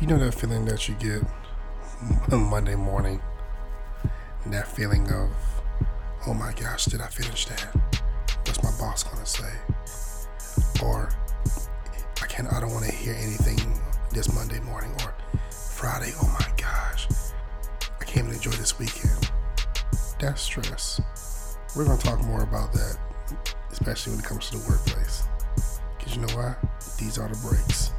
[0.00, 1.24] You know that feeling that you get
[2.30, 3.20] on Monday morning?
[4.46, 5.28] That feeling of,
[6.24, 7.74] oh my gosh, did I finish that?
[8.44, 9.52] What's my boss gonna say?
[10.80, 11.10] Or
[12.22, 13.58] I can't, I don't want to hear anything
[14.12, 15.16] this Monday morning or
[15.50, 16.12] Friday.
[16.22, 17.08] Oh my gosh,
[18.00, 19.32] I can't even enjoy this weekend.
[20.20, 21.00] That's stress.
[21.74, 22.98] We're gonna talk more about that,
[23.72, 25.24] especially when it comes to the workplace.
[25.98, 26.54] Cause you know why?
[27.00, 27.90] These are the breaks.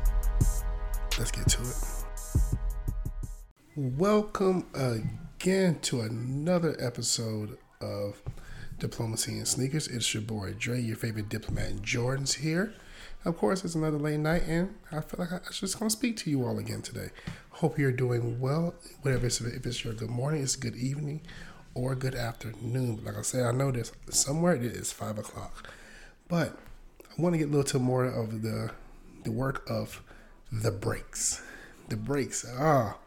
[1.20, 1.76] Let's get to it.
[3.76, 8.22] Welcome again to another episode of
[8.80, 9.90] Diplomacy and Sneakers.
[9.90, 11.82] It's your boy Dre, your favorite diplomat.
[11.82, 12.74] Jordan's here.
[13.26, 15.96] Of course, it's another late night, and I feel like I was just going to
[15.96, 17.10] speak to you all again today.
[17.50, 18.76] Hope you're doing well.
[19.02, 21.20] Whatever it's, if it's your good morning, it's good evening,
[21.74, 23.04] or good afternoon.
[23.04, 25.70] Like I said, I know this somewhere it is five o'clock,
[26.30, 26.58] but
[27.12, 28.72] I want to get a little to more of the
[29.26, 30.02] the work of
[30.52, 31.42] the breaks.
[31.90, 32.46] The breaks.
[32.58, 32.98] Ah,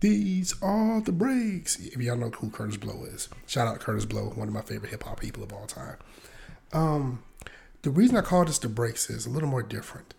[0.00, 1.78] these are the breaks.
[1.78, 4.90] If y'all know who Kurtis Blow is, shout out Kurtis Blow, one of my favorite
[4.90, 5.96] hip hop people of all time.
[6.72, 7.22] Um,
[7.82, 10.14] the reason I call this the breaks is a little more different.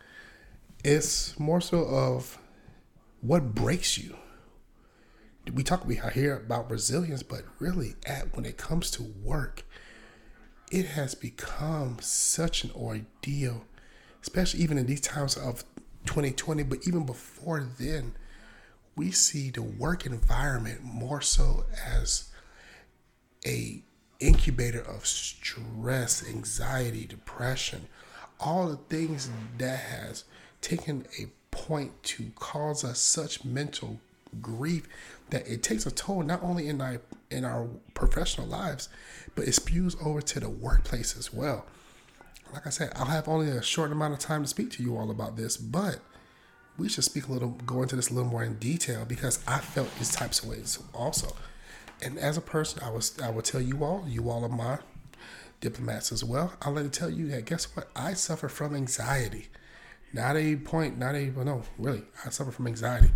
[0.84, 2.38] It's more so of
[3.22, 4.18] what breaks you.
[5.54, 9.64] We talk, we hear about resilience, but really, at when it comes to work,
[10.72, 13.66] it has become such an ordeal,
[14.22, 15.64] especially even in these times of
[16.06, 18.14] 2020, but even before then,
[18.96, 22.30] we see the work environment more so as
[23.46, 23.82] a
[24.20, 27.88] incubator of stress, anxiety, depression,
[28.40, 30.24] all the things that has
[30.62, 34.00] taken a point to cause us such mental
[34.42, 34.88] grief
[35.30, 38.90] that it takes a toll not only in our in our professional lives,
[39.36, 41.66] but it spews over to the workplace as well.
[42.52, 44.98] Like I said, I'll have only a short amount of time to speak to you
[44.98, 46.00] all about this, but
[46.78, 49.60] we should speak a little, go into this a little more in detail because I
[49.60, 51.36] felt these types of ways also.
[52.02, 54.80] And as a person, I was, I will tell you all, you all are my
[55.62, 56.54] diplomats as well.
[56.62, 57.90] I'll let to tell you that guess what?
[57.96, 59.50] I suffer from anxiety.
[60.12, 63.10] Not a point, not a, well, no, really, I suffer from anxiety.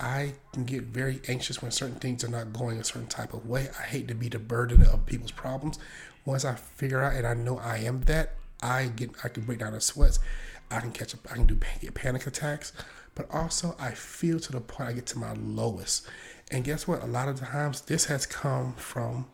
[0.00, 3.46] I can get very anxious when certain things are not going a certain type of
[3.46, 3.68] way.
[3.78, 5.78] I hate to be the burden of people's problems.
[6.24, 9.58] Once I figure out and I know I am that, I get I can break
[9.58, 10.18] down in sweats.
[10.70, 11.20] I can catch up.
[11.30, 12.72] I can do get panic attacks,
[13.14, 16.06] but also I feel to the point I get to my lowest.
[16.50, 17.02] And guess what?
[17.02, 19.26] A lot of times this has come from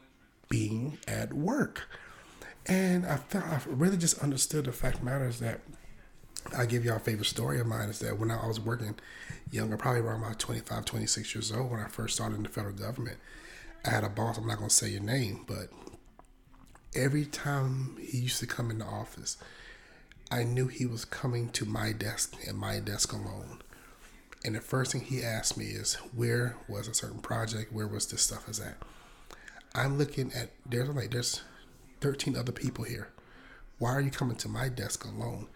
[0.48, 1.88] being at work.
[2.66, 5.60] And I felt I really just understood the fact matters that
[6.56, 8.94] I give y'all a favorite story of mine is that when I was working
[9.50, 12.74] younger, probably around about 25, 26 years old, when I first started in the federal
[12.74, 13.18] government,
[13.84, 15.70] I had a boss, I'm not going to say your name, but
[16.94, 19.36] every time he used to come in the office,
[20.30, 23.62] I knew he was coming to my desk and my desk alone.
[24.44, 27.72] And the first thing he asked me is, where was a certain project?
[27.72, 28.76] Where was this stuff is at?
[29.74, 31.42] I'm looking at, there's like, there's
[32.00, 33.08] 13 other people here.
[33.78, 35.48] Why are you coming to my desk alone?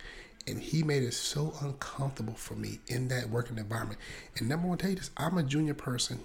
[0.46, 4.00] And he made it so uncomfortable for me in that working environment.
[4.36, 6.20] And number one, tell you this, I'm a junior person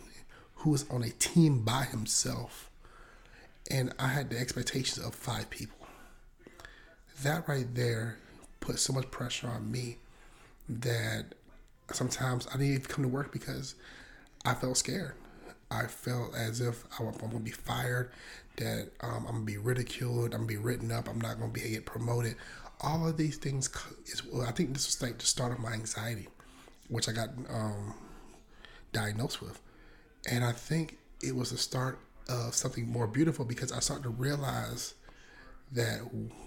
[0.55, 2.66] who is on a team by himself.
[3.69, 5.87] And I had the expectations of five people.
[7.23, 8.17] That right there
[8.59, 9.97] put so much pressure on me
[10.69, 11.35] that
[11.91, 13.75] sometimes I didn't even come to work because
[14.45, 15.15] I felt scared.
[15.69, 18.11] I felt as if I'm to be fired,
[18.57, 21.61] that um, I'm to be ridiculed, I'm to be written up, I'm not to be
[21.61, 22.35] get promoted.
[22.81, 23.69] All of these things
[24.05, 26.27] is, well, I think this was like the start of my anxiety,
[26.89, 27.95] which I got um,
[28.93, 29.59] diagnosed with.
[30.29, 34.09] And I think it was the start of something more beautiful because I started to
[34.09, 34.93] realize
[35.71, 35.99] that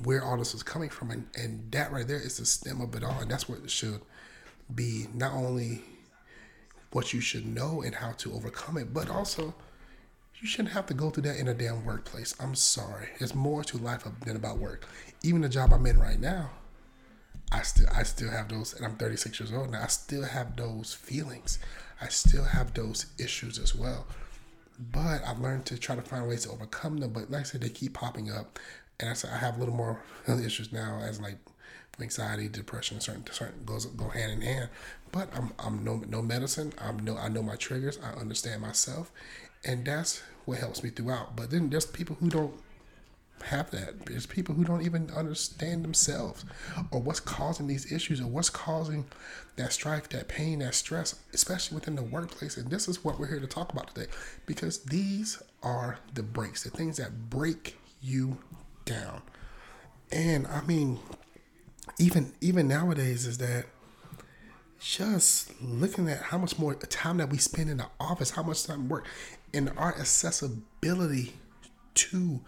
[0.05, 2.95] where all this was coming from, and, and that right there is the stem of
[2.95, 4.01] it all, and that's what it should
[4.75, 5.07] be.
[5.15, 5.83] Not only
[6.93, 9.55] what you should know and how to overcome it, but also
[10.41, 12.35] you shouldn't have to go through that in a damn workplace.
[12.41, 13.09] I'm sorry.
[13.19, 14.87] There's more to life than about work.
[15.23, 16.51] Even the job I'm in right now,
[17.53, 19.83] I still I still have those, and I'm 36 years old now.
[19.83, 21.59] I still have those feelings.
[22.01, 24.07] I still have those issues as well.
[24.93, 27.13] But I've learned to try to find ways to overcome them.
[27.13, 28.59] But like I said, they keep popping up
[29.01, 31.39] and I said I have a little more issues now as like
[32.01, 34.69] anxiety, depression, certain certain goes go hand in hand.
[35.13, 36.73] But I'm I'm no no medicine.
[36.79, 37.99] I'm no I know my triggers.
[38.03, 39.11] I understand myself,
[39.65, 41.37] and that's what helps me throughout.
[41.37, 42.55] But then there's people who don't
[43.43, 44.07] have that.
[44.07, 46.45] There's people who don't even understand themselves
[46.91, 49.07] or what's causing these issues or what's causing
[49.57, 52.57] that strife, that pain, that stress, especially within the workplace.
[52.57, 54.11] And this is what we're here to talk about today
[54.47, 58.39] because these are the breaks, the things that break you
[58.85, 59.23] down.
[60.13, 60.99] And I mean,
[61.99, 63.67] even even nowadays is that
[64.81, 68.65] just looking at how much more time that we spend in the office, how much
[68.65, 69.07] time work,
[69.53, 71.35] and our accessibility
[71.95, 72.41] to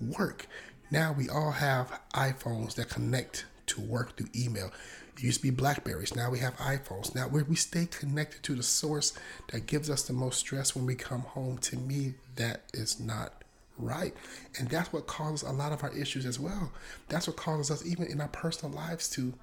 [0.00, 0.46] work.
[0.90, 4.70] Now we all have iPhones that connect to work through email.
[5.16, 6.14] It used to be Blackberries.
[6.14, 7.14] Now we have iPhones.
[7.14, 9.12] Now we we stay connected to the source
[9.50, 11.58] that gives us the most stress when we come home.
[11.58, 13.42] To me, that is not
[13.78, 14.14] right.
[14.58, 16.72] And that's what causes a lot of our issues as well.
[17.08, 19.34] That's what causes us, even in our personal lives, to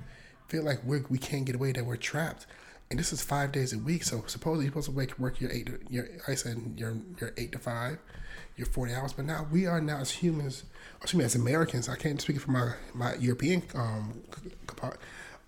[0.48, 2.46] feel like we're, we can't get away, that we're trapped.
[2.90, 4.04] And this is five days a week.
[4.04, 7.34] So supposedly you're supposed to wake, work your eight, to, your, I said your, your
[7.38, 7.98] eight to five,
[8.56, 9.14] your 40 hours.
[9.14, 10.64] But now we are now as humans,
[11.02, 14.22] excuse me, as Americans, I can't speak for my, my European um,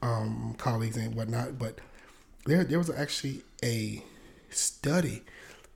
[0.01, 1.79] um, colleagues and whatnot, but
[2.45, 4.03] there, there was actually a
[4.49, 5.23] study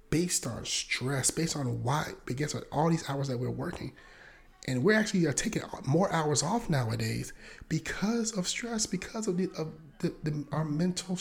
[0.10, 3.94] based on stress, based on why, because of all these hours that we're working.
[4.68, 7.34] And we're actually are taking more hours off nowadays
[7.70, 11.18] because of stress, because of the, of the, the our mental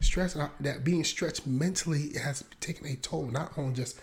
[0.00, 4.00] stress, that being stretched mentally has taken a toll, not on just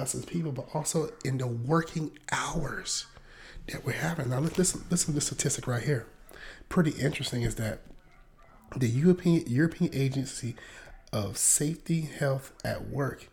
[0.00, 3.06] us as people, but also in the working hours
[3.68, 4.30] that we're having.
[4.30, 6.06] Now, listen, listen to the statistic right here.
[6.68, 7.80] Pretty interesting is that
[8.76, 10.54] the European European Agency
[11.12, 13.28] of Safety Health at Work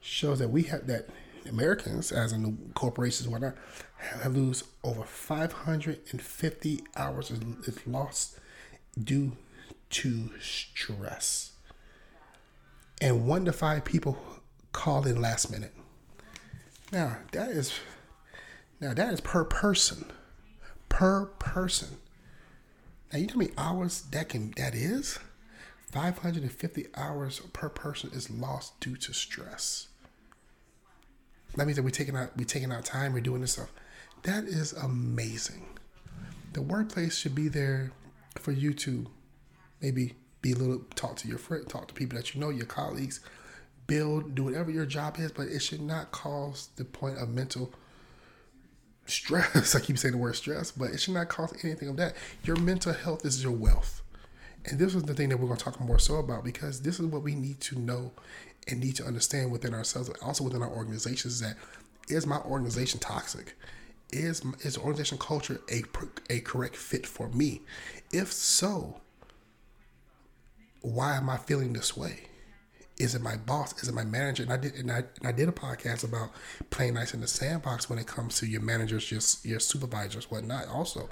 [0.00, 1.08] shows that we have that
[1.48, 3.54] Americans, as in corporations whatnot,
[3.96, 8.38] have lose over 550 hours is lost
[9.02, 9.36] due
[9.90, 11.52] to stress.
[13.00, 14.18] And one to five people
[14.72, 15.72] call in last minute.
[16.92, 17.72] Now that is
[18.78, 20.04] now that is per person.
[20.90, 21.96] Per person.
[23.12, 25.18] Now you tell me hours that can that is?
[25.90, 29.88] 550 hours per person is lost due to stress.
[31.56, 33.72] That means that we're taking out we're taking out time, we're doing this stuff.
[34.24, 35.66] That is amazing.
[36.52, 37.92] The workplace should be there
[38.38, 39.06] for you to
[39.80, 42.66] maybe be a little talk to your friend, talk to people that you know, your
[42.66, 43.20] colleagues,
[43.86, 47.72] build, do whatever your job is, but it should not cause the point of mental
[49.06, 49.74] stress.
[49.74, 52.14] I keep saying the word stress, but it should not cause anything of that.
[52.44, 54.02] Your mental health is your wealth.
[54.64, 57.00] And this is the thing that we're going to talk more so about because this
[57.00, 58.12] is what we need to know
[58.68, 61.56] and need to understand within ourselves, and also within our organizations, that
[62.08, 63.56] is my organization toxic?
[64.10, 65.82] Is is organization culture a
[66.30, 67.62] a correct fit for me?
[68.12, 69.00] If so,
[70.82, 72.26] why am I feeling this way?
[73.02, 73.82] Is it my boss?
[73.82, 74.44] Is it my manager?
[74.44, 76.30] And I did and I, and I did a podcast about
[76.70, 80.68] playing nice in the sandbox when it comes to your managers, your your supervisors, whatnot.
[80.68, 81.08] Also,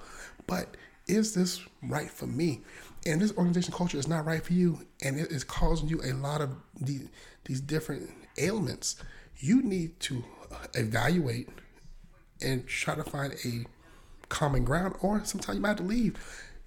[0.46, 0.76] but
[1.08, 2.60] is this right for me?
[3.06, 6.12] And this organization culture is not right for you, and it is causing you a
[6.12, 6.50] lot of
[6.81, 7.08] these,
[7.46, 8.08] these different
[8.38, 8.96] ailments.
[9.38, 10.22] You need to
[10.75, 11.48] evaluate
[12.40, 13.64] and try to find a
[14.28, 16.16] common ground, or sometimes you might have to leave.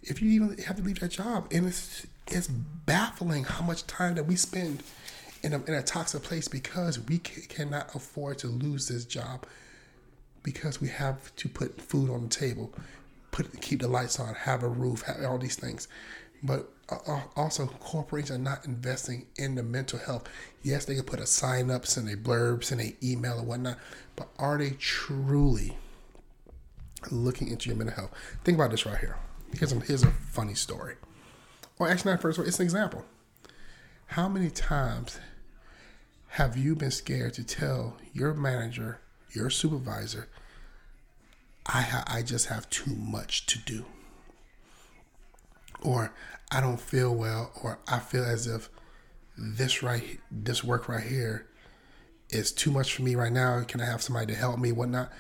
[0.02, 4.16] If you even have to leave that job, and it's it's baffling how much time
[4.16, 4.84] that we spend
[5.44, 9.45] in a, in a toxic place because we cannot afford to lose this job
[10.42, 12.74] because we have to put food on the table,
[13.31, 15.88] put keep the lights on, have a roof, have all these things.
[16.42, 20.28] But uh, uh, also, corporations are not investing in the mental health.
[20.62, 23.78] Yes, they can put a sign up, send a blurb, send an email or whatnot,
[24.16, 25.78] but are they truly
[27.12, 28.12] looking into your mental health?
[28.44, 29.18] Think about this right here.
[29.54, 30.96] A, here's a funny story.
[31.80, 33.06] Or actually, not first, it's an example.
[34.07, 35.19] How many times
[36.34, 39.00] have you been scared to tell your manager,
[39.36, 40.30] your supervisor,
[41.68, 43.86] I, ha- I just have too much to do?
[45.80, 46.12] Or
[46.52, 48.72] I don't feel well, or I feel as if
[49.38, 51.46] this right, this work right here
[52.32, 53.62] is too much for me right now.
[53.62, 55.12] Can I have somebody to help me, whatnot?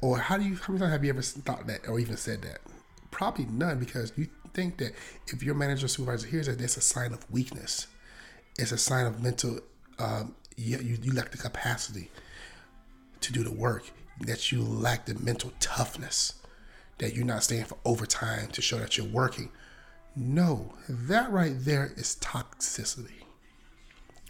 [0.00, 2.40] Or how do you, how many times have you ever thought that or even said
[2.42, 2.60] that?
[3.10, 4.94] Probably none because you think that
[5.26, 7.88] if your manager or supervisor hears that, it's a sign of weakness.
[8.58, 9.60] It's a sign of mental,
[9.98, 12.10] um, you, you, you lack the capacity
[13.20, 16.34] to do the work, that you lack the mental toughness,
[16.98, 19.50] that you're not staying for overtime to show that you're working
[20.18, 23.22] no, that right there is toxicity.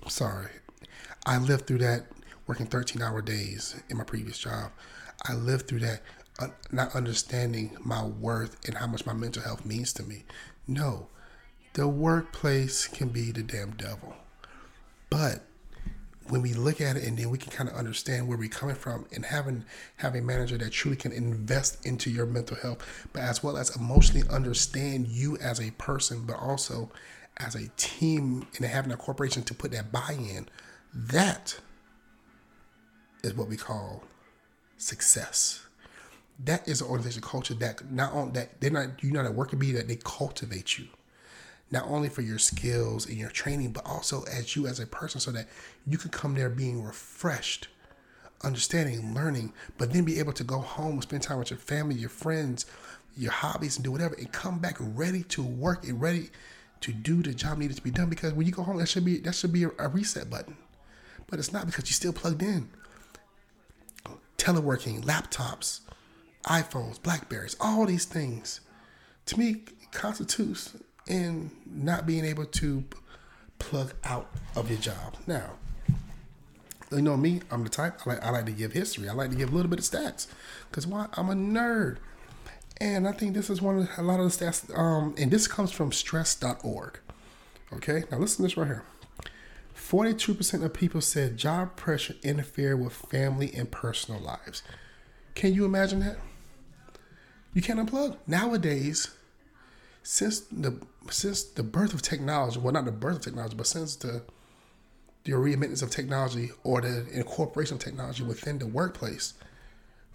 [0.02, 0.50] I'm Sorry.
[1.24, 2.06] I lived through that
[2.48, 4.72] working 13 hour days in my previous job.
[5.28, 6.02] I lived through that
[6.40, 10.24] uh, not understanding my worth and how much my mental health means to me.
[10.66, 11.06] No,
[11.74, 14.16] the workplace can be the damn devil.
[15.08, 15.44] But
[16.30, 18.74] when we look at it and then we can kind of understand where we're coming
[18.74, 19.64] from and having
[19.96, 23.74] have a manager that truly can invest into your mental health but as well as
[23.76, 26.90] emotionally understand you as a person but also
[27.38, 30.48] as a team and having a corporation to put that buy-in
[30.94, 31.58] that
[33.22, 34.02] is what we call
[34.78, 35.66] success.
[36.44, 39.56] That is an organization culture that not on that they're not you're not a worker
[39.56, 40.86] bee that they cultivate you
[41.70, 45.20] not only for your skills and your training, but also as you as a person,
[45.20, 45.48] so that
[45.86, 47.68] you can come there being refreshed,
[48.44, 52.08] understanding, learning, but then be able to go home, spend time with your family, your
[52.08, 52.66] friends,
[53.16, 56.30] your hobbies, and do whatever, and come back ready to work and ready
[56.80, 58.08] to do the job needed to be done.
[58.08, 60.56] Because when you go home, that should be that should be a, a reset button,
[61.26, 62.68] but it's not because you're still plugged in.
[64.38, 65.80] Teleworking, laptops,
[66.44, 68.60] iPhones, Blackberries, all these things,
[69.24, 72.84] to me constitutes in not being able to
[73.58, 75.16] plug out of your job.
[75.26, 75.52] Now,
[76.90, 79.08] you know me, I'm the type I like I like to give history.
[79.08, 80.26] I like to give a little bit of stats
[80.70, 81.06] because why?
[81.14, 81.98] I'm a nerd,
[82.80, 84.76] and I think this is one of a lot of the stats.
[84.76, 87.00] Um, and this comes from stress.org.
[87.72, 88.84] Okay, now listen to this right here.
[89.76, 94.62] 42% of people said job pressure interfered with family and personal lives.
[95.34, 96.16] Can you imagine that?
[97.54, 98.16] You can't unplug.
[98.26, 99.14] Nowadays,
[100.06, 103.96] since the since the birth of technology, well, not the birth of technology, but since
[103.96, 104.22] the
[105.24, 109.34] the readmittance of technology or the incorporation of technology within the workplace,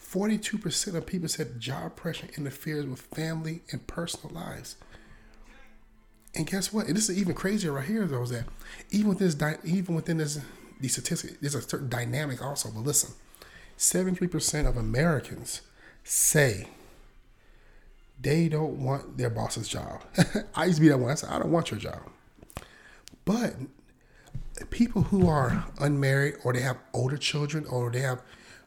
[0.02, 4.78] 42% of people said job pressure interferes with family and personal lives.
[6.34, 6.88] And guess what?
[6.88, 8.46] And this is even crazier right here, though, is that
[8.92, 10.40] even with this, even within this,
[10.80, 12.72] these statistics, there's a certain dynamic also.
[12.72, 13.14] But listen,
[13.78, 15.60] 73% of Americans
[16.06, 16.68] say
[18.22, 20.04] they don't want their boss's job.
[20.56, 21.12] I used to be that one.
[21.12, 22.02] I said, I don't want your job.
[23.26, 23.56] But
[24.70, 28.22] people who are unmarried or they have older children or they have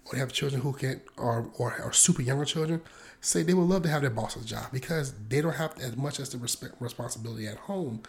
[0.07, 2.81] or they have children who can or or, or super younger children
[3.21, 6.21] say they would love to have their boss's job because they don't have as much
[6.21, 8.03] as the respect responsibility at home,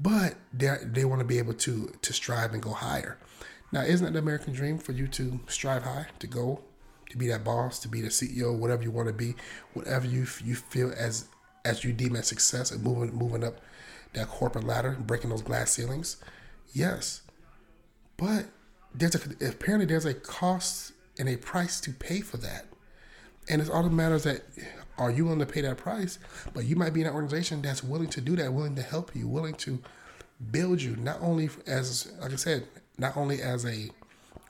[0.00, 3.18] but they they want to be able to to strive and go higher.
[3.72, 6.62] Now, isn't that the American dream for you to strive high, to go
[7.10, 9.34] to be that boss, to be the CEO, whatever you want to be,
[9.74, 11.26] whatever you you feel as
[11.64, 13.60] as you deem as success and moving moving up
[14.14, 16.16] that corporate ladder, breaking those glass ceilings.
[16.72, 17.22] Yes,
[18.16, 18.46] but
[18.94, 22.66] there's a apparently there's a cost and a price to pay for that,
[23.48, 24.42] and it's all that matters that
[24.98, 26.18] are you willing to pay that price?
[26.52, 29.16] But you might be in an organization that's willing to do that, willing to help
[29.16, 29.82] you, willing to
[30.50, 32.66] build you, not only as like I said,
[32.98, 33.90] not only as a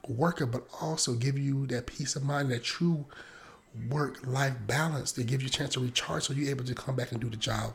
[0.09, 3.07] worker, but also give you that peace of mind, that true
[3.89, 6.97] work life balance to give you a chance to recharge so you're able to come
[6.97, 7.73] back and do the job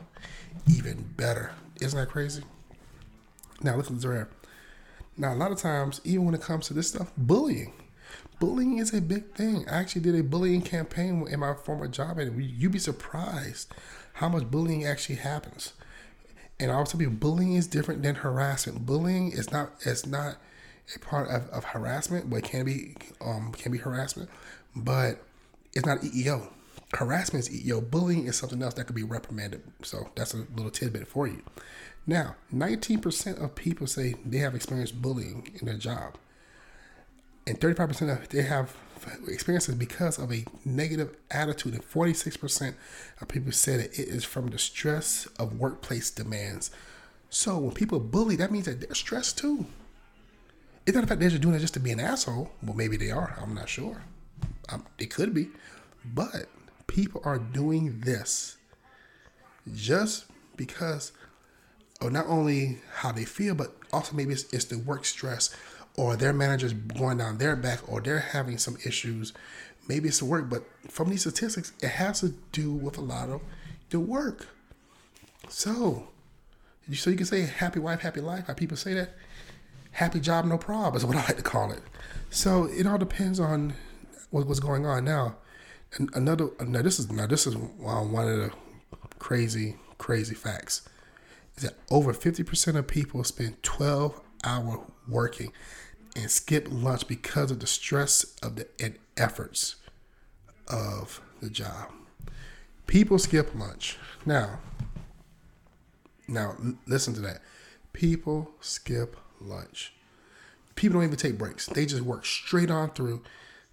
[0.68, 1.52] even better.
[1.80, 2.42] Isn't that crazy?
[3.62, 4.26] Now, listen to this
[5.16, 7.72] Now, a lot of times, even when it comes to this stuff, bullying.
[8.38, 9.66] Bullying is a big thing.
[9.68, 13.72] I actually did a bullying campaign in my former job, and you'd be surprised
[14.14, 15.72] how much bullying actually happens.
[16.60, 18.84] And I also be bullying is different than harassment.
[18.86, 20.36] Bullying is not it's not
[20.94, 24.30] a part of, of harassment, but it can be um, can be harassment,
[24.74, 25.22] but
[25.74, 26.48] it's not EEO.
[26.94, 27.90] Harassment is EEO.
[27.90, 29.62] Bullying is something else that could be reprimanded.
[29.82, 31.42] So that's a little tidbit for you.
[32.06, 36.14] Now, 19% of people say they have experienced bullying in their job,
[37.46, 38.76] and 35% of they have
[39.28, 42.74] experiences because of a negative attitude, and 46%
[43.20, 46.70] of people say that it is from the stress of workplace demands.
[47.28, 49.66] So when people bully, that means that they're stressed too.
[50.86, 52.52] It's not the fact they're doing it just to be an asshole.
[52.62, 53.36] Well, maybe they are.
[53.42, 54.04] I'm not sure.
[54.68, 55.48] Um, they could be.
[56.04, 56.46] But
[56.86, 58.56] people are doing this
[59.74, 60.26] just
[60.56, 61.10] because
[62.00, 65.54] of not only how they feel, but also maybe it's, it's the work stress
[65.96, 69.32] or their managers going down their back or they're having some issues.
[69.88, 73.28] Maybe it's the work, but from these statistics, it has to do with a lot
[73.28, 73.40] of
[73.90, 74.46] the work.
[75.48, 76.08] So,
[76.92, 78.46] so you can say happy wife, happy life.
[78.46, 79.14] How people say that
[79.96, 81.80] happy job, no problem is what I like to call it.
[82.28, 83.72] So it all depends on
[84.30, 85.36] what, what's going on now.
[85.96, 88.50] And another now this is now this is one of the
[89.18, 90.86] crazy crazy facts
[91.56, 95.52] is that over 50% of people spend 12 hour working
[96.14, 99.76] and skip lunch because of the stress of the and efforts
[100.68, 101.90] of the job.
[102.86, 103.96] People skip lunch.
[104.26, 104.60] Now,
[106.28, 107.40] now listen to that.
[107.94, 109.92] People skip lunch.
[110.74, 111.66] People don't even take breaks.
[111.66, 113.22] They just work straight on through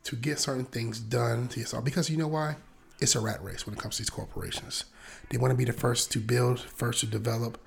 [0.06, 1.84] to get certain things done to yourself.
[1.84, 2.58] Because you know why?
[3.00, 4.86] It's a rat race when it comes to these corporations.
[5.30, 7.58] They want to be the first to build, first to develop,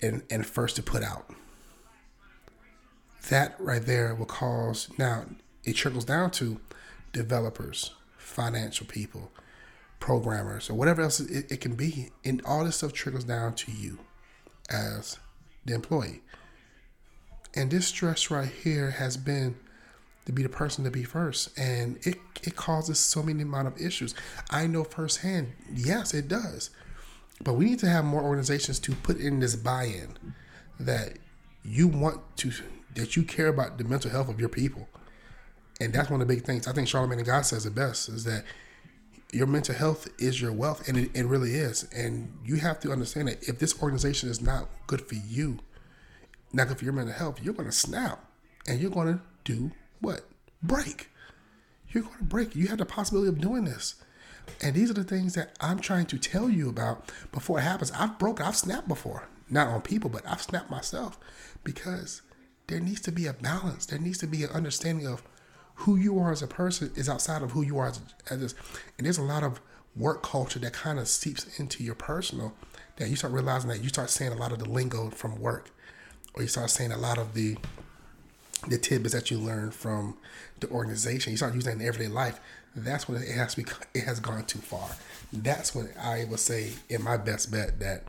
[0.00, 1.30] and, and first to put out.
[3.28, 5.24] That right there will cause now
[5.64, 6.60] it trickles down to
[7.12, 9.30] developers, financial people,
[9.98, 12.10] programmers, or whatever else it, it can be.
[12.24, 13.98] And all this stuff trickles down to you
[14.70, 15.18] as
[15.64, 16.22] the employee.
[17.54, 19.56] And this stress right here has been
[20.26, 21.58] to be the person to be first.
[21.58, 24.14] And it, it causes so many amount of issues.
[24.50, 26.70] I know firsthand, yes, it does.
[27.42, 30.16] But we need to have more organizations to put in this buy-in
[30.78, 31.14] that
[31.64, 32.52] you want to
[32.94, 34.88] that you care about the mental health of your people.
[35.80, 36.66] And that's one of the big things.
[36.66, 38.44] I think Charlamagne tha God says it best is that
[39.32, 41.88] your mental health is your wealth, and it, it really is.
[41.94, 45.60] And you have to understand that if this organization is not good for you,
[46.52, 48.24] not good for your mental health, you're going to snap,
[48.66, 50.22] and you're going to do what?
[50.62, 51.10] Break.
[51.90, 52.54] You're going to break.
[52.54, 53.96] You have the possibility of doing this.
[54.62, 57.92] And these are the things that I'm trying to tell you about before it happens.
[57.92, 61.18] I've broken, I've snapped before, not on people, but I've snapped myself
[61.62, 62.22] because
[62.66, 63.86] there needs to be a balance.
[63.86, 65.22] There needs to be an understanding of
[65.76, 68.54] who you are as a person is outside of who you are as, as this.
[68.98, 69.60] And there's a lot of
[69.96, 72.54] work culture that kind of seeps into your personal
[72.96, 75.70] that you start realizing that you start saying a lot of the lingo from work
[76.34, 77.56] or you start saying a lot of the
[78.68, 80.18] the tidbits that you learn from
[80.60, 81.30] the organization.
[81.30, 82.38] You start using it in everyday life
[82.74, 84.88] that's when it has become, it has gone too far.
[85.32, 88.04] That's when I would say, in my best bet, that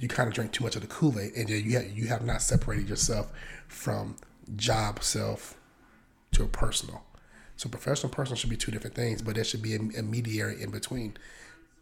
[0.00, 2.24] you kind of drink too much of the Kool Aid, and you have, you have
[2.24, 3.30] not separated yourself
[3.68, 4.16] from
[4.56, 5.56] job self
[6.32, 7.04] to a personal.
[7.56, 10.60] So professional personal should be two different things, but there should be a, a mediary
[10.60, 11.16] in between,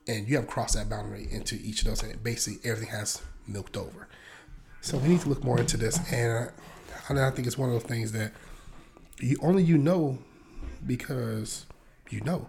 [0.07, 3.77] and you have crossed that boundary into each of those, and basically everything has milked
[3.77, 4.09] over.
[4.81, 6.51] So we need to look more into this, and
[7.09, 8.33] I, I think it's one of those things that
[9.19, 10.19] you only you know
[10.87, 11.67] because
[12.09, 12.49] you know.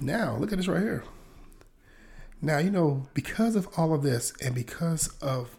[0.00, 1.04] Now, look at this right here.
[2.42, 5.56] Now, you know, because of all of this and because of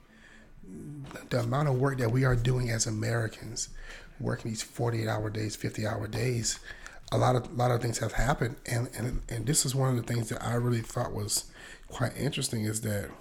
[1.30, 3.70] the amount of work that we are doing as Americans,
[4.20, 6.60] working these 48 hour days, 50 hour days,
[7.12, 9.96] a lot of a lot of things have happened and, and and this is one
[9.96, 11.46] of the things that I really thought was
[11.88, 13.12] quite interesting is that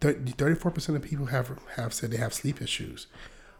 [0.00, 3.06] 34% of people have have said they have sleep issues.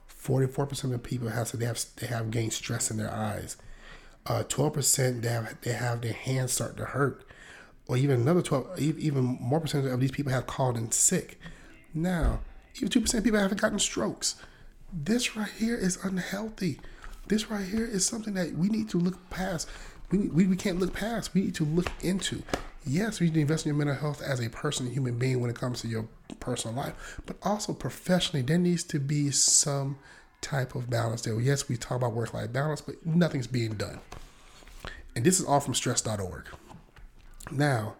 [0.09, 3.56] 44% of people have said they have they have gained stress in their eyes.
[4.26, 7.25] Uh, 12% they have, they have their hands start to hurt.
[7.87, 11.38] Or even another 12 even more percent of these people have called in sick.
[11.92, 12.40] Now
[12.76, 14.37] even 2% of people haven't gotten strokes.
[14.92, 16.80] This right here is unhealthy.
[17.28, 19.68] This right here is something that we need to look past.
[20.11, 21.35] We, we, we can't look past.
[21.35, 22.42] We need to look into
[22.87, 25.51] yes we need to invest in your mental health as a person human being when
[25.51, 29.99] it comes to your personal life but also professionally there needs to be some
[30.40, 31.38] type of balance there.
[31.40, 34.01] Yes, we talk about work life balance, but nothing's being done.
[35.14, 36.47] And this is all from stress.org.
[37.51, 37.95] Now,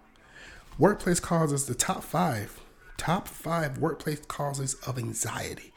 [0.79, 2.61] workplace causes the top five,
[2.97, 5.73] top five workplace causes of anxiety.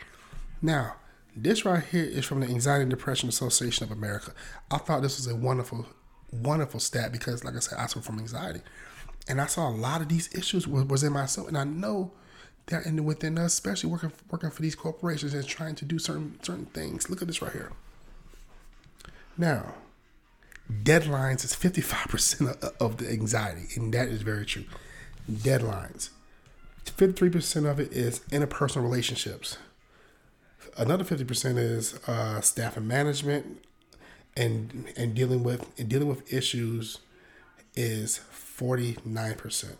[0.61, 0.95] Now,
[1.35, 4.33] this right here is from the Anxiety and Depression Association of America.
[4.69, 5.87] I thought this was a wonderful,
[6.31, 8.61] wonderful stat because, like I said, I suffer from anxiety.
[9.27, 11.47] And I saw a lot of these issues was, was in myself.
[11.47, 12.11] And I know
[12.67, 16.39] that and within us, especially working working for these corporations and trying to do certain
[16.41, 17.09] certain things.
[17.09, 17.71] Look at this right here.
[19.37, 19.75] Now,
[20.71, 24.65] deadlines is fifty five percent of the anxiety, and that is very true.
[25.29, 26.09] Deadlines,
[26.85, 29.57] fifty three percent of it is interpersonal relationships.
[30.77, 33.65] Another fifty percent is uh, staff and management,
[34.37, 36.99] and and dealing with and dealing with issues
[37.75, 39.77] is forty nine percent.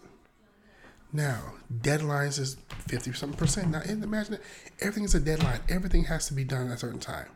[1.16, 3.70] Now, deadlines is 50 something percent.
[3.70, 4.42] Now, imagine it,
[4.80, 5.60] everything is a deadline.
[5.70, 7.28] Everything has to be done at a certain time.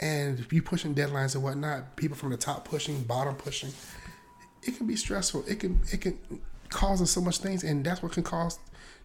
[0.00, 3.72] And if you pushing deadlines and whatnot, people from the top pushing, bottom pushing,
[4.62, 5.44] it can be stressful.
[5.48, 6.18] It can it can
[6.68, 8.58] cause us so much things, and that's what can cause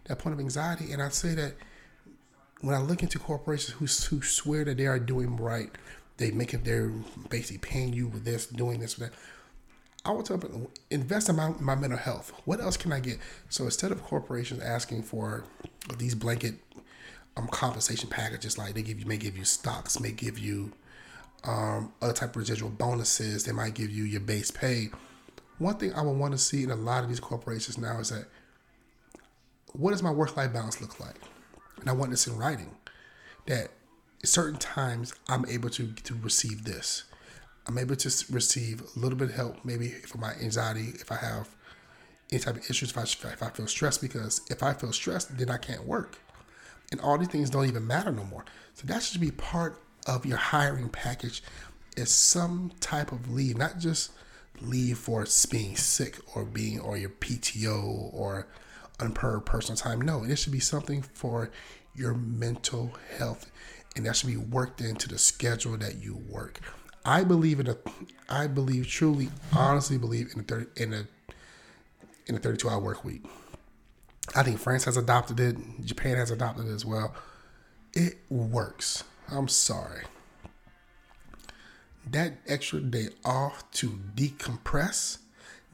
[0.04, 0.92] that point of anxiety.
[0.92, 1.54] And I say that
[2.60, 3.86] when I look into corporations who
[4.16, 5.70] who swear that they are doing right,
[6.16, 6.92] they make it they're
[7.30, 9.18] basically paying you with this, doing this, with that
[10.04, 10.40] I would tell
[10.90, 12.32] invest in my, my mental health.
[12.44, 13.18] What else can I get?
[13.48, 15.44] So instead of corporations asking for
[15.98, 16.54] these blanket
[17.36, 20.72] um, compensation packages, like they give you may give you stocks, may give you
[21.44, 24.90] um, other type of residual bonuses, they might give you your base pay.
[25.58, 28.10] One thing I would want to see in a lot of these corporations now is
[28.10, 28.26] that
[29.72, 31.16] what does my work life balance look like?
[31.80, 32.74] And I want this in writing
[33.46, 33.70] that
[34.24, 37.04] certain times I'm able to to receive this.
[37.68, 41.16] I'm able to receive a little bit of help, maybe for my anxiety, if I
[41.16, 41.48] have
[42.32, 45.36] any type of issues, if I, if I feel stressed, because if I feel stressed,
[45.36, 46.18] then I can't work.
[46.90, 48.46] And all these things don't even matter no more.
[48.72, 51.42] So that should be part of your hiring package
[51.96, 54.12] is some type of leave, not just
[54.62, 58.46] leave for being sick or being or your PTO or
[58.98, 60.00] unpaid personal time.
[60.00, 61.50] No, it should be something for
[61.94, 63.50] your mental health,
[63.94, 66.60] and that should be worked into the schedule that you work.
[67.08, 67.76] I believe in a,
[68.28, 71.06] I believe truly, honestly believe in a thirty in a
[72.26, 73.24] in a thirty-two hour work week.
[74.36, 75.56] I think France has adopted it.
[75.86, 77.14] Japan has adopted it as well.
[77.94, 79.04] It works.
[79.32, 80.04] I'm sorry.
[82.10, 85.16] That extra day off to decompress,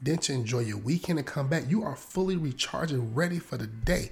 [0.01, 3.57] then to enjoy your weekend and come back, you are fully recharged and ready for
[3.57, 4.11] the day.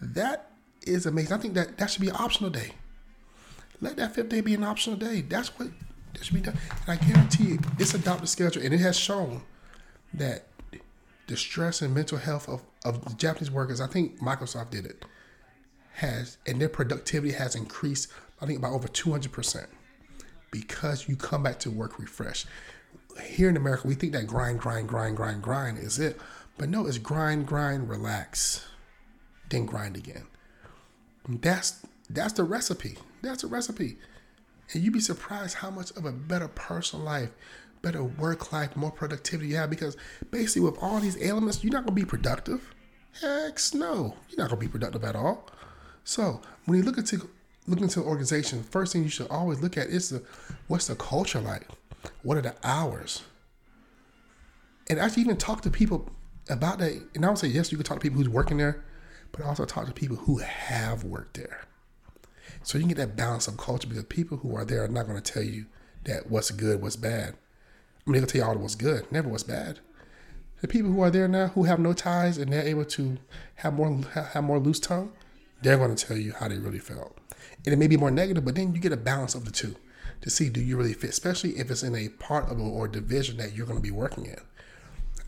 [0.00, 0.50] That
[0.82, 1.34] is amazing.
[1.34, 2.72] I think that that should be an optional day.
[3.80, 5.20] Let that fifth day be an optional day.
[5.20, 5.68] That's what
[6.14, 6.58] that should be done.
[6.86, 9.42] And I guarantee you, it's adopted schedule, and it has shown
[10.12, 10.46] that
[11.26, 15.04] the stress and mental health of, of Japanese workers, I think Microsoft did it,
[15.94, 19.66] has and their productivity has increased, I think, by over 200%
[20.50, 22.46] because you come back to work refreshed.
[23.22, 26.18] Here in America, we think that grind, grind, grind, grind, grind is it.
[26.58, 28.64] But no, it's grind, grind, relax,
[29.50, 30.26] then grind again.
[31.28, 32.98] That's that's the recipe.
[33.22, 33.96] That's the recipe.
[34.74, 37.30] And you'd be surprised how much of a better personal life,
[37.80, 39.70] better work life, more productivity you have.
[39.70, 39.96] Because
[40.32, 42.74] basically, with all these elements, you're not gonna be productive.
[43.20, 45.48] Heck no, you're not gonna be productive at all.
[46.02, 47.28] So when you look into
[47.66, 50.22] look into an organization, first thing you should always look at is the
[50.66, 51.68] what's the culture like?
[52.22, 53.22] What are the hours?
[54.90, 56.10] And actually even talk to people
[56.50, 57.00] about that.
[57.14, 58.84] And I would say yes, you can talk to people who's working there,
[59.30, 61.60] but also talk to people who have worked there.
[62.64, 65.06] So you can get that balance of culture because people who are there are not
[65.06, 65.66] going to tell you
[66.04, 67.34] that what's good, what's bad.
[68.06, 69.80] I mean, they'll tell you all what's good, never what's bad.
[70.62, 73.18] The people who are there now who have no ties and they're able to
[73.56, 75.12] have more have more loose tongue,
[75.60, 77.18] they're going to tell you how they really felt.
[77.64, 79.76] And it may be more negative, but then you get a balance of the two
[80.22, 83.36] to see do you really fit, especially if it's in a part of or division
[83.36, 84.40] that you're going to be working in.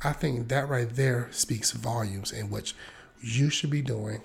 [0.03, 2.75] I think that right there speaks volumes in which
[3.21, 4.23] you should be doing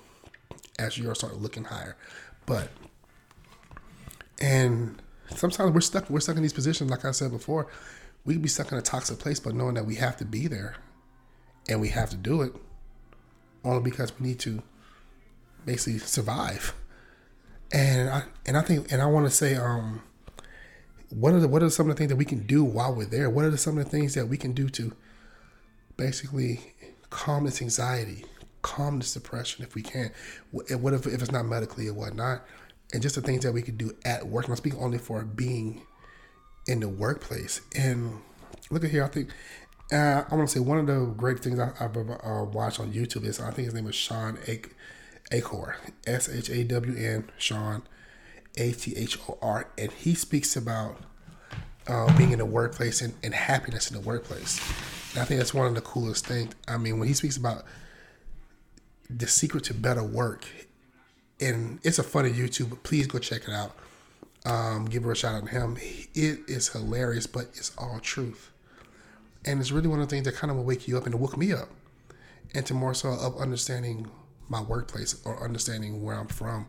[0.79, 1.97] as you starting looking higher.
[2.45, 2.69] But
[4.39, 5.01] and
[5.35, 7.67] sometimes we're stuck we're stuck in these positions, like I said before,
[8.25, 10.47] we can be stuck in a toxic place, but knowing that we have to be
[10.47, 10.75] there
[11.67, 12.53] and we have to do it
[13.63, 14.61] only because we need to
[15.65, 16.73] basically survive.
[17.71, 20.01] And I and I think and I want to say, um,
[21.09, 23.05] what are the what are some of the things that we can do while we're
[23.05, 23.29] there?
[23.29, 24.93] What are some of the things that we can do to
[25.97, 26.73] basically
[27.09, 28.25] calm this anxiety,
[28.61, 30.11] calm this depression if we can?
[30.51, 32.45] What if, if it's not medically or whatnot?
[32.93, 34.45] And just the things that we could do at work.
[34.45, 35.81] And I'm speaking only for being
[36.67, 37.61] in the workplace.
[37.75, 38.19] And
[38.69, 39.29] look at here, I think
[39.93, 42.91] uh, I want to say one of the great things I, have uh, watched on
[42.91, 44.75] YouTube is I think his name is Shawn Ake.
[45.31, 47.83] Achor, S H A W N, Shawn,
[48.57, 50.97] A T H O R, and he speaks about
[51.87, 54.59] uh, being in the workplace and, and happiness in the workplace.
[55.13, 56.53] And I think that's one of the coolest things.
[56.67, 57.63] I mean, when he speaks about
[59.09, 60.45] the secret to better work,
[61.41, 62.81] and it's a funny YouTube.
[62.83, 63.75] Please go check it out.
[64.45, 65.77] Um, give her a shout out to him.
[66.13, 68.51] It is hilarious, but it's all truth.
[69.45, 71.11] And it's really one of the things that kind of will wake you up and
[71.11, 71.69] to woke me up
[72.53, 74.09] into more so of understanding
[74.49, 76.67] my workplace or understanding where I'm from.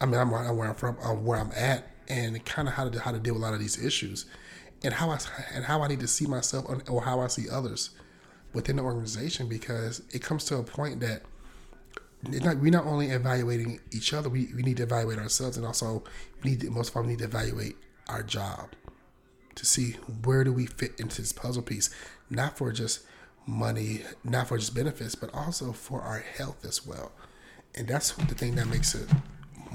[0.00, 3.12] I mean, I'm where I'm from, where I'm at, and kind of how to how
[3.12, 4.26] to deal with a lot of these issues,
[4.82, 5.18] and how I
[5.54, 7.90] and how I need to see myself or how I see others
[8.52, 11.22] within the organization because it comes to a point that
[12.28, 16.04] not, we're not only evaluating each other, we, we need to evaluate ourselves, and also
[16.42, 17.76] we need to, most of all we need to evaluate
[18.08, 18.70] our job
[19.54, 19.92] to see
[20.24, 21.90] where do we fit into this puzzle piece,
[22.28, 23.00] not for just
[23.46, 27.12] money, not for just benefits, but also for our health as well.
[27.74, 29.08] And that's the thing that makes it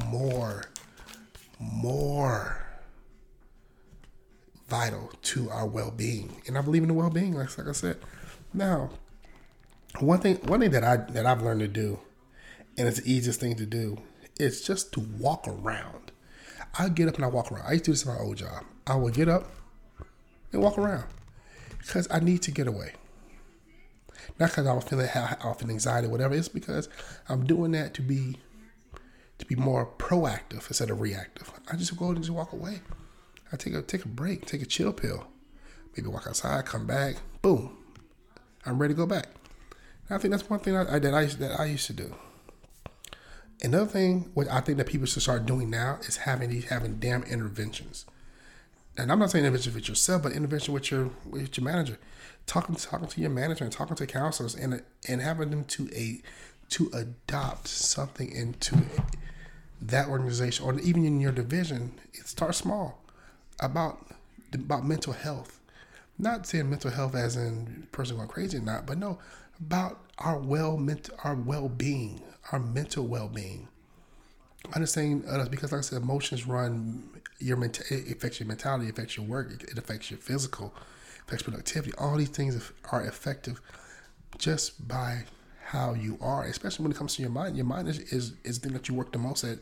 [0.06, 0.64] more,
[1.60, 2.66] more
[4.68, 6.42] vital to our well-being.
[6.48, 7.98] And I believe in the well-being, like, like I said.
[8.54, 8.92] Now,
[10.00, 12.00] one thing, one thing that I that I've learned to do,
[12.80, 13.98] and it's the easiest thing to do,
[14.40, 16.14] It's just to walk around.
[16.78, 17.66] I get up and I walk around.
[17.68, 18.64] I used to do this in my old job.
[18.88, 19.52] I would get up
[20.54, 21.04] and walk around
[21.80, 22.94] because I need to get away.
[24.40, 25.36] Not because I was feeling I
[25.70, 26.34] anxiety or whatever.
[26.34, 26.88] It's because
[27.28, 28.38] I'm doing that to be
[29.40, 31.52] to be more proactive instead of reactive.
[31.70, 32.82] I just go and just walk away.
[33.52, 35.28] I take a take a break, take a chill pill.
[35.98, 37.76] Maybe walk outside, come back, boom.
[38.66, 39.28] I'm ready to go back.
[40.08, 42.16] And I think that's one thing I, I, that I that I used to do.
[43.62, 47.00] Another thing, what I think that people should start doing now is having these having
[47.00, 48.06] damn interventions.
[48.98, 51.98] And I'm not saying intervention with yourself, but intervention with your with your manager
[52.50, 56.22] talking talking to your manager and talking to counselors and and having them to a
[56.70, 58.78] to adopt something into
[59.82, 61.94] that organization or even in your division.
[62.14, 63.02] It starts small
[63.60, 64.06] about
[64.52, 65.60] about mental health.
[66.18, 69.20] Not saying mental health as in person going crazy or not, but no,
[69.62, 70.80] about our well
[71.24, 73.68] our well being, our mental well being.
[74.76, 77.86] Understanding us uh, because, like I said, emotions run your mental.
[77.90, 80.74] It affects your mentality, it affects your work, it affects your physical
[81.30, 81.94] affects productivity.
[81.98, 83.62] All these things are effective
[84.38, 85.26] just by
[85.64, 87.56] how you are, especially when it comes to your mind.
[87.56, 89.60] Your mind is, is, is the thing that you work the most at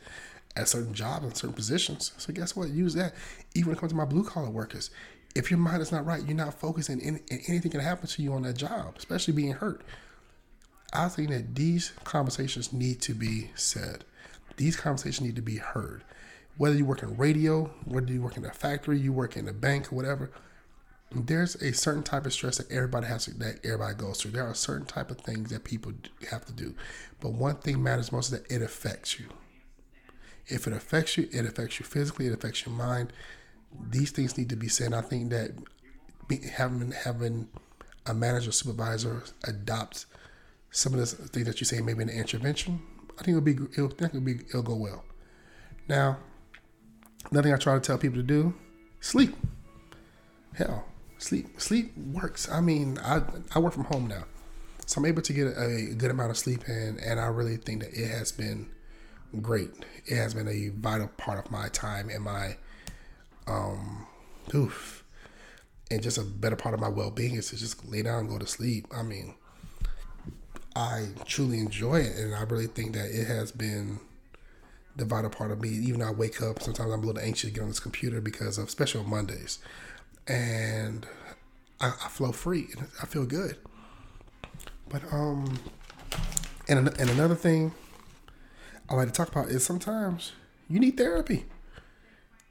[0.56, 2.14] at certain jobs and certain positions.
[2.18, 2.70] So guess what?
[2.70, 3.14] Use that.
[3.54, 4.90] Even when it comes to my blue collar workers,
[5.36, 8.34] if your mind is not right, you're not focusing, and, anything can happen to you
[8.34, 9.82] on that job, especially being hurt.
[10.94, 14.06] I think that these conversations need to be said.
[14.56, 16.04] These conversations need to be heard.
[16.58, 19.54] Whether you work in radio, whether you work in a factory, you work in a
[19.54, 20.32] bank, or whatever,
[21.12, 24.32] there's a certain type of stress that everybody has to, that everybody goes through.
[24.32, 25.94] There are certain type of things that people
[26.32, 26.74] have to do,
[27.20, 29.28] but one thing matters most is that it affects you.
[30.48, 32.28] If it affects you, it affects you physically.
[32.28, 33.12] It affects your mind.
[33.90, 34.94] These things need to be said.
[34.94, 35.52] I think that
[36.54, 37.50] having having
[38.06, 40.06] a manager supervisor adopt
[40.72, 42.82] some of the things that you say maybe an intervention,
[43.20, 45.04] I think it'll be it'll, be it'll go well.
[45.88, 46.18] Now,
[47.32, 48.54] another thing I try to tell people to do:
[49.00, 49.36] sleep.
[50.54, 50.86] Hell,
[51.18, 52.50] sleep sleep works.
[52.50, 53.22] I mean, I
[53.54, 54.24] I work from home now,
[54.86, 57.84] so I'm able to get a good amount of sleep in, and I really think
[57.84, 58.70] that it has been
[59.42, 59.70] great.
[60.06, 62.58] It has been a vital part of my time and my
[63.48, 64.06] um
[64.54, 65.04] oof.
[65.90, 68.30] And just a better part of my well being is to just lay down and
[68.30, 68.88] go to sleep.
[68.94, 69.36] I mean,
[70.76, 74.00] I truly enjoy it, and I really think that it has been
[74.96, 75.70] the vital part of me.
[75.70, 78.20] Even though I wake up, sometimes I'm a little anxious to get on this computer
[78.20, 79.60] because of special Mondays,
[80.28, 81.08] and
[81.80, 83.58] I, I flow free and I feel good.
[84.90, 85.60] But um,
[86.68, 87.74] and and another thing
[88.90, 90.34] I like to talk about is sometimes
[90.70, 91.46] you need therapy.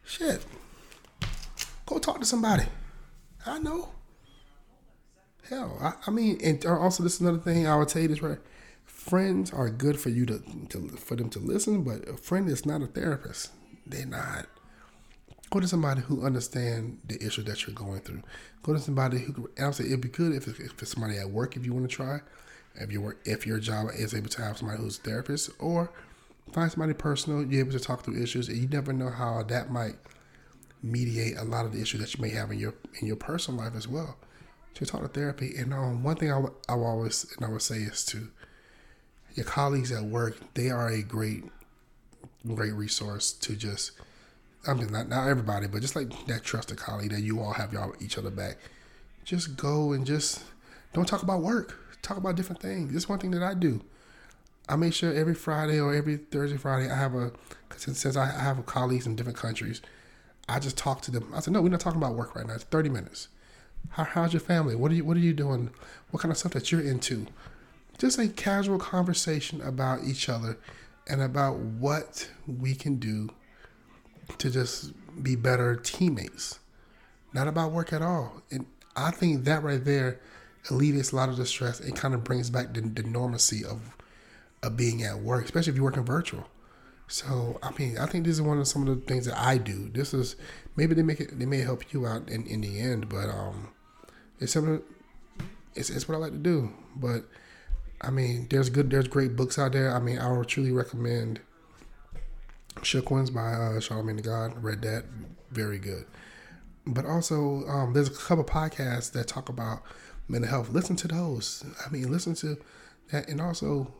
[0.04, 0.44] Shit,
[1.86, 2.64] go talk to somebody.
[3.46, 3.90] I know.
[5.48, 8.20] Hell, I, I mean, and uh, also this is another thing I would say this
[8.20, 8.38] right.
[8.84, 12.66] Friends are good for you to, to for them to listen, but a friend is
[12.66, 13.52] not a therapist.
[13.86, 14.46] They're not.
[15.50, 18.22] Go to somebody who understand the issue that you're going through.
[18.64, 19.48] Go to somebody who.
[19.56, 21.72] And I'm saying it'd be good if it's, if it's somebody at work if you
[21.72, 22.20] want to try.
[22.74, 25.92] If you if your job is able to have somebody who's a therapist, or
[26.52, 29.70] find somebody personal, you're able to talk through issues, and you never know how that
[29.70, 29.94] might
[30.90, 33.60] mediate a lot of the issues that you may have in your in your personal
[33.60, 34.16] life as well
[34.74, 35.54] to talk to therapy.
[35.56, 38.28] And um, one thing I, w- I always and I would say is to
[39.34, 41.44] your colleagues at work, they are a great,
[42.46, 43.92] great resource to just.
[44.66, 47.72] I mean, not not everybody, but just like that trusted colleague that you all have
[47.72, 48.58] y'all each other back.
[49.24, 50.42] Just go and just
[50.92, 51.78] don't talk about work.
[52.02, 52.92] Talk about different things.
[52.92, 53.80] This one thing that I do.
[54.68, 57.30] I make sure every Friday or every Thursday, Friday, I have a
[57.76, 59.80] since I have colleagues in different countries,
[60.48, 61.32] I just talk to them.
[61.34, 62.54] I said, no, we're not talking about work right now.
[62.54, 63.28] It's thirty minutes.
[63.90, 64.74] How, how's your family?
[64.74, 65.70] What are you What are you doing?
[66.10, 67.26] What kind of stuff that you're into?
[67.98, 70.58] Just a casual conversation about each other
[71.08, 73.30] and about what we can do
[74.38, 76.58] to just be better teammates.
[77.32, 78.42] Not about work at all.
[78.50, 80.20] And I think that right there
[80.70, 83.96] alleviates a lot of the stress and kind of brings back the, the normalcy of
[84.62, 86.48] of being at work, especially if you're working virtual.
[87.08, 89.58] So I mean, I think this is one of some of the things that I
[89.58, 89.88] do.
[89.92, 90.36] This is
[90.74, 93.68] maybe they make it they may help you out in, in the end, but um,
[94.40, 94.82] it's something.
[95.74, 96.72] It's, it's what I like to do.
[96.96, 97.24] But
[98.00, 99.94] I mean, there's good, there's great books out there.
[99.94, 101.40] I mean, I would truly recommend
[102.82, 104.62] Shook Ones by uh, Charlamagne the God.
[104.62, 105.04] Read that,
[105.50, 106.06] very good.
[106.86, 109.82] But also, um, there's a couple podcasts that talk about
[110.28, 110.68] mental health.
[110.70, 111.64] Listen to those.
[111.84, 112.58] I mean, listen to
[113.10, 113.92] that, and also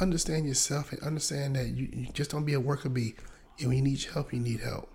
[0.00, 3.14] understand yourself and understand that you, you just don't be a worker bee.
[3.58, 4.90] And when you need help, you need help.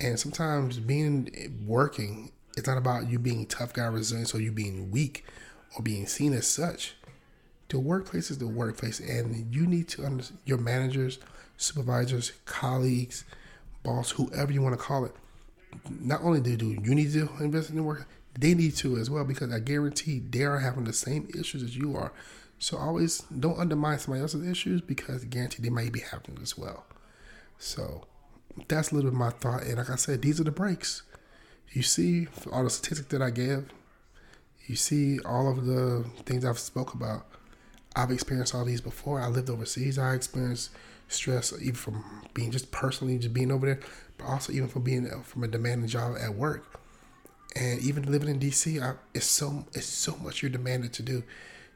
[0.00, 4.90] And sometimes being working it's not about you being tough guy resilient or you being
[4.90, 5.24] weak
[5.76, 6.94] or being seen as such.
[7.68, 11.18] The workplace is the workplace, and you need to understand your managers,
[11.56, 13.24] supervisors, colleagues,
[13.82, 15.12] boss, whoever you want to call it.
[15.90, 18.06] Not only do you need to invest in the work,
[18.38, 21.76] they need to as well because I guarantee they are having the same issues as
[21.76, 22.12] you are.
[22.64, 26.86] So always don't undermine somebody else's issues because guarantee they might be having as well.
[27.58, 28.06] So
[28.68, 29.64] that's a little bit my thought.
[29.64, 31.02] And like I said, these are the breaks
[31.74, 33.66] you see all the statistics that I gave,
[34.66, 37.26] you see all of the things I've spoke about.
[37.96, 39.20] I've experienced all these before.
[39.20, 39.98] I lived overseas.
[39.98, 40.70] I experienced
[41.08, 43.80] stress even from being just personally just being over there,
[44.16, 46.80] but also even from being uh, from a demanding job at work.
[47.56, 51.24] And even living in DC, I, it's so it's so much you're demanded to do.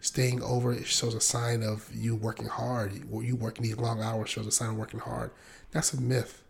[0.00, 2.92] Staying over shows a sign of you working hard.
[3.10, 5.32] You working these long hours shows a sign of working hard.
[5.72, 6.44] That's a myth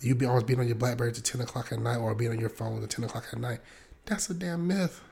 [0.00, 2.38] you be always being on your BlackBerry to ten o'clock at night, or being on
[2.38, 3.60] your phone at ten o'clock at night.
[4.06, 5.02] That's a damn myth.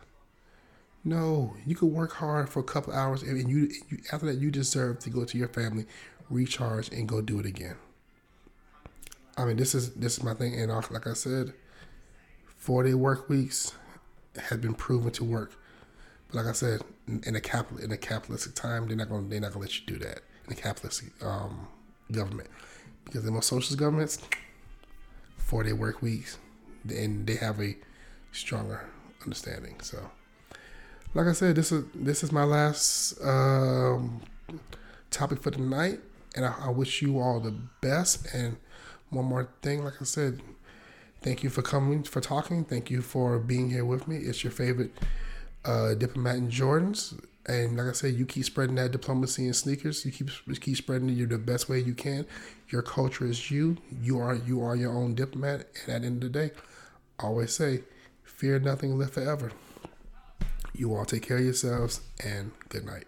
[1.05, 4.51] No, you could work hard for a couple hours, and you, you after that you
[4.51, 5.87] deserve to go to your family,
[6.31, 7.77] recharge, and go do it again.
[9.37, 11.53] I mean, this is this is my thing, and uh, like I said,
[12.57, 13.73] four day work weeks
[14.49, 15.53] have been proven to work.
[16.29, 19.41] But like I said, in a capital in a capitalistic time, they're not gonna they're
[19.41, 21.69] not gonna let you do that in a capitalistic um,
[22.11, 22.49] government
[23.05, 24.19] because in most socialist governments,
[25.37, 26.39] four day work weeks.
[26.89, 27.77] and they have a
[28.33, 28.89] stronger
[29.25, 29.81] understanding.
[29.81, 30.11] So,
[31.15, 34.21] like I said, this is this is my last um,
[35.11, 36.01] topic for tonight,
[36.35, 38.27] and I, I wish you all the best.
[38.35, 38.57] And
[39.11, 40.43] one more thing, like I said,
[41.23, 42.65] thank you for coming, for talking.
[42.65, 44.17] Thank you for being here with me.
[44.17, 44.93] It's your favorite
[45.67, 47.19] uh, diplomat in Jordans.
[47.47, 50.05] And like I said, you keep spreading that diplomacy in sneakers.
[50.05, 52.27] You keep keep spreading it the best way you can.
[52.71, 53.77] Your culture is you.
[54.03, 55.69] You are you are your own diplomat.
[55.87, 56.51] And at the end of the day,
[57.21, 57.83] I always say,
[58.25, 59.53] fear nothing, live forever.
[60.75, 63.07] You all take care of yourselves, and good night.